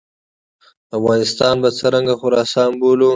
افغانستان 0.97 1.55
به 1.63 1.69
څرنګه 1.77 2.13
خراسان 2.21 2.69
بولو. 2.79 3.09